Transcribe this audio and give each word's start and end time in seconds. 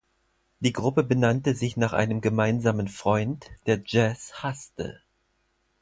Die 0.61 0.73
Gruppe 0.73 1.03
benannte 1.03 1.53
sich 1.53 1.77
nach 1.77 1.93
einem 1.93 2.21
gemeinsamen 2.21 2.87
Freund, 2.87 3.51
der 3.67 3.83
Jazz 3.85 4.41
hasste. 4.41 5.03